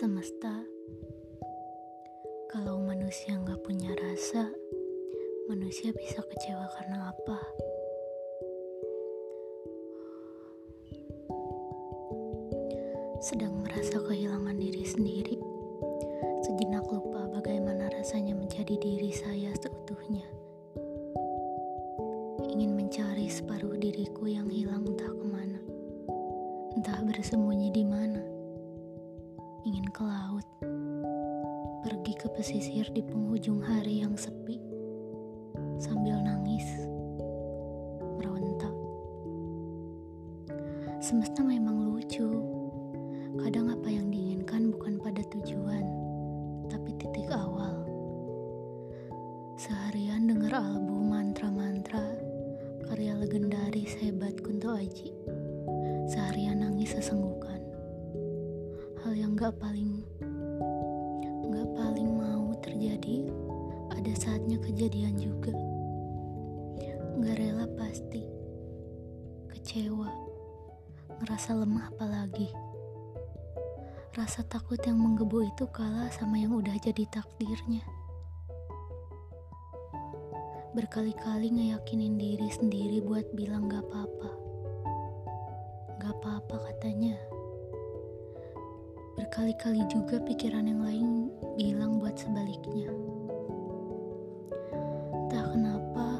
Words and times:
Semesta, 0.00 0.64
kalau 2.48 2.80
manusia 2.80 3.36
nggak 3.36 3.60
punya 3.60 3.92
rasa, 4.00 4.48
manusia 5.44 5.92
bisa 5.92 6.24
kecewa 6.24 6.64
karena 6.72 7.12
apa? 7.12 7.36
Sedang 13.20 13.60
merasa 13.60 14.00
kehilangan 14.00 14.56
diri 14.56 14.88
sendiri, 14.88 15.36
sejenak 16.48 16.88
lupa 16.88 17.28
bagaimana 17.36 17.92
rasanya 17.92 18.32
menjadi 18.32 18.80
diri 18.80 19.12
saya 19.12 19.52
seutuhnya. 19.60 20.24
Ingin 22.48 22.72
mencari 22.72 23.28
separuh 23.28 23.76
diriku 23.76 24.32
yang 24.32 24.48
hilang 24.48 24.80
entah 24.80 25.12
ke 25.12 25.26
mana, 25.28 25.60
entah 26.72 27.04
bersembunyi 27.04 27.68
di 27.68 27.84
mana 27.84 28.29
ingin 29.64 29.84
ke 29.92 30.00
laut, 30.00 30.46
pergi 31.84 32.16
ke 32.16 32.32
pesisir 32.32 32.88
di 32.96 33.04
penghujung 33.04 33.60
hari 33.60 34.00
yang 34.00 34.16
sepi, 34.16 34.56
sambil 35.76 36.16
nangis, 36.16 36.64
meronta. 38.16 38.72
Semesta 41.04 41.44
memang 41.44 41.92
lucu, 41.92 42.40
kadang 43.44 43.68
apa 43.68 43.88
yang 43.92 44.08
diinginkan 44.08 44.72
bukan 44.72 44.96
pada 44.96 45.20
tujuan, 45.28 45.84
tapi 46.72 46.96
titik 46.96 47.28
awal. 47.28 47.84
Seharian 49.60 50.24
dengar 50.24 50.56
album 50.56 51.12
mantra-mantra 51.12 52.16
karya 52.88 53.12
legendaris 53.12 53.92
hebat 54.00 54.40
Kunto 54.40 54.72
Aji. 54.72 55.19
Hal 59.50 59.58
yang 59.58 59.66
gak 59.66 59.66
paling 59.66 59.90
gak 61.50 61.68
paling 61.74 62.10
mau 62.14 62.54
terjadi 62.62 63.26
ada 63.98 64.12
saatnya 64.14 64.62
kejadian 64.62 65.18
juga. 65.18 65.50
Gak 67.18 67.34
rela 67.34 67.66
pasti 67.74 68.22
kecewa 69.50 70.06
ngerasa 71.18 71.58
lemah 71.58 71.90
apalagi. 71.90 72.46
Rasa 74.14 74.46
takut 74.46 74.78
yang 74.86 75.02
menggebu 75.02 75.42
itu 75.42 75.66
kalah 75.74 76.14
sama 76.14 76.38
yang 76.38 76.54
udah 76.54 76.78
jadi 76.78 77.02
takdirnya. 77.10 77.82
Berkali-kali 80.78 81.50
ngeyakinin 81.50 82.14
diri 82.14 82.46
sendiri 82.54 83.02
buat 83.02 83.26
bilang 83.34 83.66
gak 83.66 83.82
apa-apa. 83.82 84.30
Gak 85.98 86.14
apa-apa 86.22 86.56
katanya 86.70 87.18
Berkali-kali 89.30 89.86
juga 89.86 90.18
pikiran 90.26 90.66
yang 90.66 90.82
lain 90.82 91.30
bilang 91.54 92.02
buat 92.02 92.18
sebaliknya. 92.18 92.90
Entah 95.14 95.54
kenapa, 95.54 96.18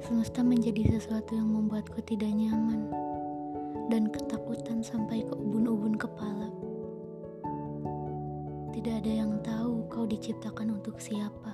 semesta 0.00 0.40
menjadi 0.40 0.96
sesuatu 0.96 1.36
yang 1.36 1.52
membuatku 1.52 2.00
tidak 2.08 2.32
nyaman 2.32 2.88
dan 3.92 4.08
ketakutan 4.08 4.80
sampai 4.80 5.28
ke 5.28 5.34
ubun-ubun 5.36 5.92
kepala. 5.92 6.48
Tidak 8.72 8.94
ada 8.96 9.12
yang 9.12 9.36
tahu 9.44 9.84
kau 9.92 10.08
diciptakan 10.08 10.72
untuk 10.72 10.96
siapa. 10.96 11.52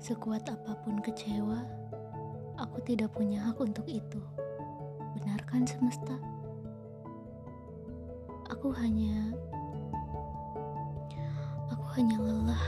Sekuat 0.00 0.48
apa 0.48 0.72
pun 0.88 1.04
kecewa, 1.04 1.60
aku 2.56 2.80
tidak 2.88 3.12
punya 3.12 3.44
hak 3.44 3.60
untuk 3.60 3.84
itu. 3.92 4.24
Benarkan 5.20 5.68
semesta? 5.68 6.33
Aku 8.54 8.70
hanya 8.78 9.34
aku 11.74 11.86
hanya 11.98 12.22
lelah 12.22 12.64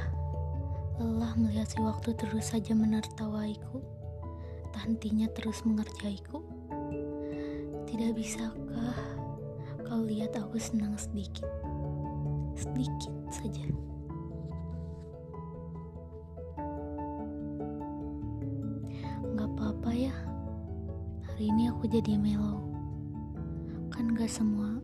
lelah 0.99 1.33
melihat 1.39 1.71
si 1.71 1.79
waktu 1.79 2.11
terus 2.19 2.51
saja 2.51 2.75
menertawaiku 2.75 3.79
tak 4.75 4.93
terus 5.33 5.63
mengerjaiku. 5.63 6.43
Tidak 7.87 8.13
bisakah 8.13 8.99
kau 9.87 10.03
lihat 10.03 10.35
aku 10.35 10.59
senang 10.59 10.99
sedikit 10.99 11.49
sedikit 12.59 13.15
saja? 13.33 13.65
Nggak 19.23 19.49
apa-apa 19.55 19.91
ya. 19.95 20.15
Hari 21.31 21.47
ini 21.47 21.71
aku 21.71 21.89
jadi 21.89 22.19
mellow. 22.21 22.61
Kan 23.89 24.13
gak 24.13 24.29
semua 24.29 24.76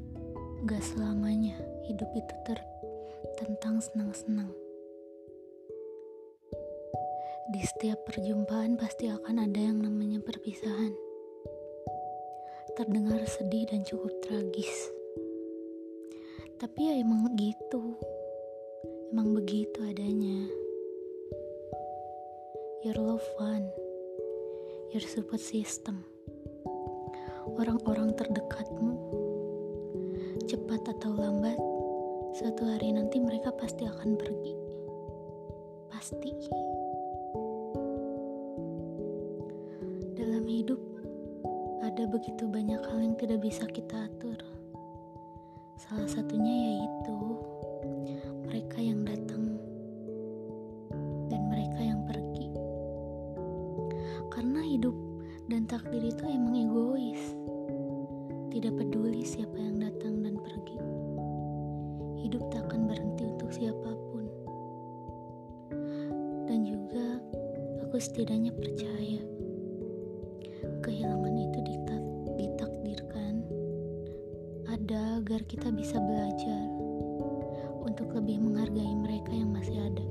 Gak 0.62 0.78
selamanya 0.78 1.58
hidup 1.90 2.06
itu 2.14 2.34
ter 2.46 2.62
tentang 3.34 3.82
senang-senang. 3.82 4.46
Di 7.50 7.66
setiap 7.66 8.06
perjumpaan 8.06 8.78
pasti 8.78 9.10
akan 9.10 9.42
ada 9.42 9.58
yang 9.58 9.82
namanya 9.82 10.22
perpisahan. 10.22 10.94
Terdengar 12.78 13.26
sedih 13.26 13.74
dan 13.74 13.82
cukup 13.82 14.14
tragis. 14.22 14.86
Tapi 16.62 16.78
ya 16.78 16.94
emang 16.94 17.34
gitu. 17.34 17.98
Emang 19.10 19.34
begitu 19.34 19.82
adanya. 19.82 20.46
Your 22.86 23.02
love 23.02 23.26
one. 23.42 23.66
Your 24.94 25.02
support 25.02 25.42
system. 25.42 26.06
Orang-orang 27.58 28.14
terdekatmu 28.14 29.21
cepat 30.46 30.82
atau 30.98 31.14
lambat, 31.14 31.54
suatu 32.34 32.66
hari 32.66 32.90
nanti 32.90 33.22
mereka 33.22 33.54
pasti 33.54 33.86
akan 33.86 34.18
pergi. 34.18 34.54
Pasti. 35.92 36.32
Dalam 40.18 40.44
hidup, 40.48 40.80
ada 41.86 42.10
begitu 42.10 42.50
banyak 42.50 42.82
hal 42.82 42.98
yang 42.98 43.14
tidak 43.18 43.38
bisa 43.44 43.62
kita 43.70 44.10
atur. 44.10 44.38
Salah 45.78 46.10
satunya 46.10 46.74
yaitu 46.74 47.18
mereka 48.48 48.82
yang 48.82 49.06
datang 49.06 49.58
dan 51.30 51.42
mereka 51.46 51.80
yang 51.82 52.02
pergi. 52.02 52.50
Karena 54.32 54.60
hidup 54.66 54.96
dan 55.46 55.70
takdir 55.70 56.02
itu 56.02 56.24
emang 56.26 56.58
egois. 56.58 57.22
Tidak 58.52 58.68
peduli 58.76 59.24
siapa 59.24 59.56
yang 59.56 59.80
datang 59.80 60.20
dan 60.20 60.36
pergi. 60.36 60.76
Hidup 62.20 62.52
tak 62.52 62.68
akan 62.68 62.84
berhenti 62.84 63.24
untuk 63.24 63.48
siapa 63.48 63.96
pun. 64.12 64.28
Dan 66.44 66.68
juga 66.68 67.16
aku 67.80 67.96
setidaknya 67.96 68.52
percaya 68.52 69.24
kehilangan 70.84 71.32
itu 71.32 71.58
ditakdirkan 72.36 73.40
ada 74.68 75.24
agar 75.24 75.40
kita 75.48 75.72
bisa 75.72 75.96
belajar 75.96 76.68
untuk 77.88 78.12
lebih 78.12 78.36
menghargai 78.36 78.94
mereka 79.00 79.32
yang 79.32 79.48
masih 79.48 79.80
ada. 79.80 80.06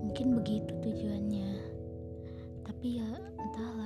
Mungkin 0.00 0.32
begitu 0.32 0.72
tujuannya. 0.80 1.60
Tapi 2.64 3.04
ya 3.04 3.10
entahlah. 3.36 3.77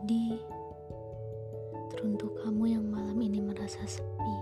Jadi, 0.00 0.32
teruntuk 1.92 2.32
kamu 2.40 2.72
yang 2.72 2.88
malam 2.88 3.20
ini 3.20 3.36
merasa 3.36 3.84
sepi, 3.84 4.36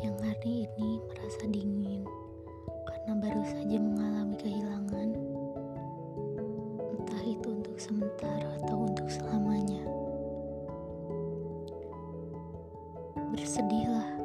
yang 0.00 0.16
hari 0.24 0.64
ini 0.64 1.04
merasa 1.04 1.44
dingin 1.44 2.00
karena 2.88 3.12
baru 3.20 3.44
saja 3.44 3.76
mengalami 3.76 4.40
kehilangan, 4.40 5.08
entah 6.96 7.22
itu 7.28 7.60
untuk 7.60 7.76
sementara 7.76 8.56
atau 8.64 8.88
untuk 8.88 9.04
selamanya. 9.12 9.84
Bersedihlah, 13.36 14.16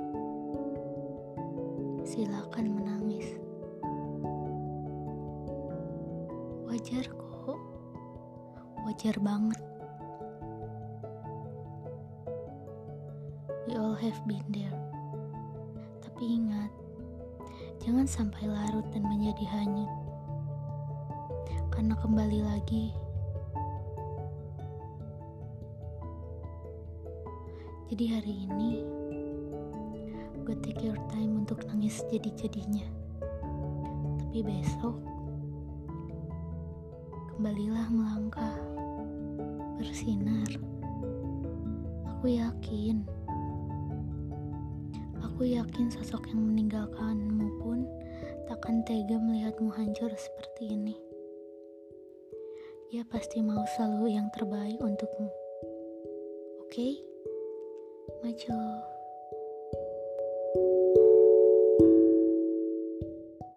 silakan 2.08 2.80
menangis. 2.80 3.28
Wajar 6.72 7.12
kok, 7.12 7.60
wajar 8.88 9.20
banget. 9.20 9.60
We 13.70 13.78
all 13.78 13.94
have 13.94 14.18
been 14.26 14.42
there. 14.50 14.74
Tapi 16.02 16.42
ingat, 16.42 16.74
jangan 17.86 18.10
sampai 18.10 18.50
larut 18.50 18.86
dan 18.90 19.06
menjadi 19.06 19.46
hanyut. 19.54 19.94
Karena 21.70 21.94
kembali 21.94 22.42
lagi, 22.42 22.90
jadi 27.94 28.18
hari 28.18 28.50
ini, 28.50 28.82
gue 30.42 30.58
take 30.66 30.82
your 30.82 30.98
time 31.14 31.46
untuk 31.46 31.62
nangis 31.70 32.02
jadi-jadinya. 32.10 32.90
Tapi 34.26 34.42
besok, 34.42 34.98
kembalilah 37.38 37.88
melangkah, 37.94 38.58
bersinar. 39.78 40.50
Aku 42.10 42.26
yakin, 42.26 43.06
aku 45.42 45.58
yakin 45.58 45.90
sosok 45.90 46.30
yang 46.30 46.54
meninggalkanmu 46.54 47.50
pun 47.66 47.90
takkan 48.46 48.86
tega 48.86 49.18
melihatmu 49.18 49.74
hancur 49.74 50.14
seperti 50.14 50.78
ini. 50.78 50.94
Ia 52.94 53.02
pasti 53.10 53.42
mau 53.42 53.66
selalu 53.74 54.22
yang 54.22 54.30
terbaik 54.38 54.78
untukmu. 54.78 55.34
Oke, 56.62 56.70
okay? 56.70 56.94
maju. 58.22 58.54